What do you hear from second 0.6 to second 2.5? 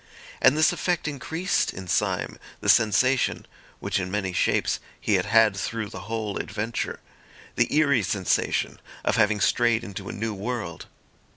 effect increased in Syme